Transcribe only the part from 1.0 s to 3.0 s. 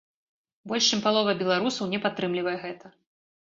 палова беларусаў не падтрымлівае гэта.